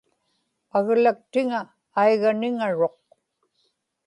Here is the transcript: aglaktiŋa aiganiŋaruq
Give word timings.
aglaktiŋa 0.77 1.61
aiganiŋaruq 2.01 2.97